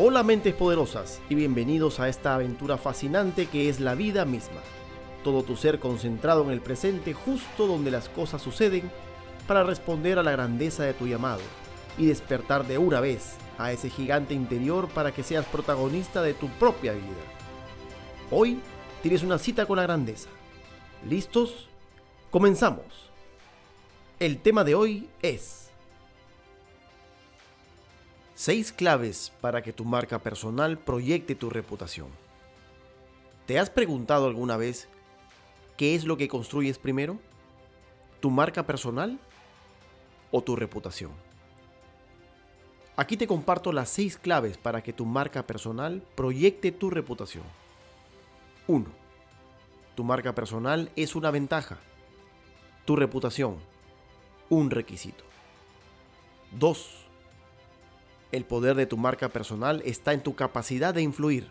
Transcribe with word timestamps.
Hola 0.00 0.22
mentes 0.22 0.54
poderosas 0.54 1.20
y 1.28 1.34
bienvenidos 1.34 1.98
a 1.98 2.08
esta 2.08 2.36
aventura 2.36 2.78
fascinante 2.78 3.46
que 3.46 3.68
es 3.68 3.80
la 3.80 3.96
vida 3.96 4.24
misma. 4.24 4.60
Todo 5.24 5.42
tu 5.42 5.56
ser 5.56 5.80
concentrado 5.80 6.44
en 6.44 6.50
el 6.50 6.60
presente 6.60 7.14
justo 7.14 7.66
donde 7.66 7.90
las 7.90 8.08
cosas 8.08 8.40
suceden 8.40 8.92
para 9.48 9.64
responder 9.64 10.20
a 10.20 10.22
la 10.22 10.30
grandeza 10.30 10.84
de 10.84 10.94
tu 10.94 11.08
llamado 11.08 11.40
y 11.98 12.06
despertar 12.06 12.64
de 12.68 12.78
una 12.78 13.00
vez 13.00 13.38
a 13.58 13.72
ese 13.72 13.90
gigante 13.90 14.34
interior 14.34 14.86
para 14.86 15.12
que 15.12 15.24
seas 15.24 15.44
protagonista 15.46 16.22
de 16.22 16.34
tu 16.34 16.46
propia 16.46 16.92
vida. 16.92 17.02
Hoy 18.30 18.60
tienes 19.02 19.24
una 19.24 19.36
cita 19.36 19.66
con 19.66 19.78
la 19.78 19.82
grandeza. 19.82 20.28
¿Listos? 21.08 21.68
Comenzamos. 22.30 23.10
El 24.20 24.38
tema 24.38 24.62
de 24.62 24.76
hoy 24.76 25.08
es 25.22 25.67
6 28.38 28.72
claves 28.72 29.32
para 29.40 29.62
que 29.62 29.72
tu 29.72 29.84
marca 29.84 30.20
personal 30.20 30.78
proyecte 30.78 31.34
tu 31.34 31.50
reputación. 31.50 32.06
¿Te 33.46 33.58
has 33.58 33.68
preguntado 33.68 34.28
alguna 34.28 34.56
vez 34.56 34.86
qué 35.76 35.96
es 35.96 36.04
lo 36.04 36.16
que 36.16 36.28
construyes 36.28 36.78
primero? 36.78 37.18
¿Tu 38.20 38.30
marca 38.30 38.64
personal 38.64 39.18
o 40.30 40.40
tu 40.40 40.54
reputación? 40.54 41.10
Aquí 42.96 43.16
te 43.16 43.26
comparto 43.26 43.72
las 43.72 43.88
6 43.88 44.18
claves 44.18 44.56
para 44.56 44.84
que 44.84 44.92
tu 44.92 45.04
marca 45.04 45.44
personal 45.44 46.00
proyecte 46.14 46.70
tu 46.70 46.90
reputación. 46.90 47.42
1. 48.68 48.86
Tu 49.96 50.04
marca 50.04 50.32
personal 50.36 50.92
es 50.94 51.16
una 51.16 51.32
ventaja. 51.32 51.78
Tu 52.84 52.94
reputación, 52.94 53.56
un 54.48 54.70
requisito. 54.70 55.24
2 56.52 57.07
el 58.30 58.44
poder 58.44 58.76
de 58.76 58.86
tu 58.86 58.96
marca 58.96 59.30
personal 59.30 59.82
está 59.84 60.12
en 60.12 60.22
tu 60.22 60.34
capacidad 60.34 60.92
de 60.92 61.02
influir. 61.02 61.48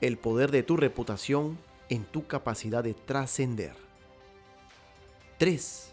El 0.00 0.16
poder 0.16 0.50
de 0.50 0.62
tu 0.62 0.76
reputación 0.76 1.58
en 1.88 2.04
tu 2.04 2.26
capacidad 2.26 2.82
de 2.82 2.94
trascender. 2.94 3.74
3. 5.38 5.92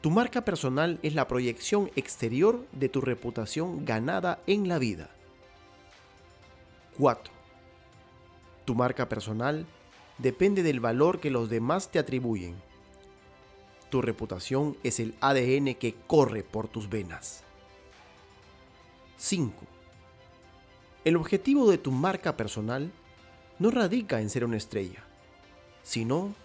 Tu 0.00 0.10
marca 0.10 0.44
personal 0.44 0.98
es 1.02 1.14
la 1.14 1.28
proyección 1.28 1.90
exterior 1.96 2.64
de 2.72 2.88
tu 2.88 3.00
reputación 3.00 3.84
ganada 3.84 4.40
en 4.46 4.68
la 4.68 4.78
vida. 4.78 5.10
4. 6.98 7.32
Tu 8.64 8.74
marca 8.74 9.08
personal 9.08 9.66
depende 10.18 10.62
del 10.64 10.80
valor 10.80 11.20
que 11.20 11.30
los 11.30 11.48
demás 11.48 11.90
te 11.90 12.00
atribuyen. 12.00 12.56
Tu 13.90 14.02
reputación 14.02 14.76
es 14.82 15.00
el 15.00 15.14
ADN 15.20 15.74
que 15.74 15.94
corre 16.06 16.42
por 16.42 16.68
tus 16.68 16.90
venas. 16.90 17.44
5. 19.18 19.52
El 21.04 21.16
objetivo 21.16 21.68
de 21.68 21.76
tu 21.76 21.90
marca 21.90 22.36
personal 22.36 22.92
no 23.58 23.72
radica 23.72 24.20
en 24.20 24.30
ser 24.30 24.44
una 24.44 24.56
estrella, 24.56 25.02
sino 25.82 26.36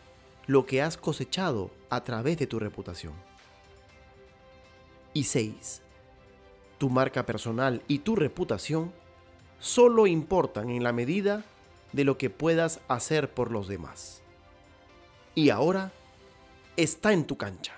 lo 0.48 0.66
que 0.66 0.82
has 0.82 0.98
cosechado 0.98 1.70
a 1.92 2.04
través 2.04 2.40
de 2.40 2.48
tu 2.48 2.58
reputación. 2.58 3.14
Y 5.14 5.26
6. 5.26 5.84
Tu 6.80 6.90
marca 6.90 7.28
personal 7.28 7.84
y 7.88 8.00
tu 8.00 8.16
reputación 8.16 8.92
solo 9.60 10.08
importan 10.08 10.72
en 10.72 10.82
la 10.82 10.94
medida 10.94 11.46
de 11.92 12.06
lo 12.06 12.18
que 12.18 12.32
puedas 12.32 12.82
hacer 12.88 13.32
por 13.36 13.52
los 13.52 13.68
demás. 13.68 14.24
Y 15.36 15.52
ahora 15.52 15.92
está 16.76 17.14
en 17.14 17.26
tu 17.26 17.38
cancha. 17.38 17.74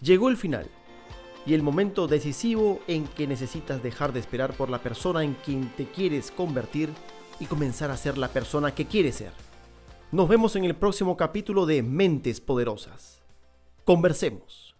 Llegó 0.00 0.28
el 0.30 0.36
final 0.36 0.68
y 1.46 1.54
el 1.54 1.62
momento 1.62 2.06
decisivo 2.06 2.80
en 2.86 3.06
que 3.06 3.26
necesitas 3.26 3.82
dejar 3.82 4.12
de 4.12 4.20
esperar 4.20 4.54
por 4.54 4.70
la 4.70 4.78
persona 4.78 5.24
en 5.24 5.34
quien 5.34 5.68
te 5.76 5.86
quieres 5.86 6.30
convertir 6.30 6.90
y 7.38 7.46
comenzar 7.46 7.90
a 7.90 7.96
ser 7.96 8.16
la 8.16 8.28
persona 8.28 8.74
que 8.74 8.86
quieres 8.86 9.16
ser. 9.16 9.32
Nos 10.10 10.28
vemos 10.28 10.56
en 10.56 10.64
el 10.64 10.74
próximo 10.74 11.16
capítulo 11.16 11.66
de 11.66 11.82
Mentes 11.82 12.40
Poderosas. 12.40 13.22
Conversemos. 13.84 14.73